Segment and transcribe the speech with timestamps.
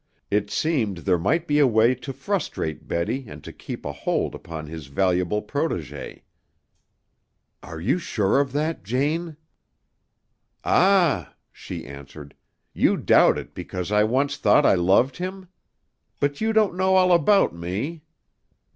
[0.31, 4.33] It seemed there might be a way to frustrate Betty and to keep a hold
[4.33, 6.23] upon his valuable protégée.
[7.61, 9.37] "Are you so sure of that, Jane?"
[10.63, 12.33] "Ah!" she answered;
[12.73, 15.49] "you doubt it because I once thought I loved him?
[16.19, 18.01] But you don't know all about me...."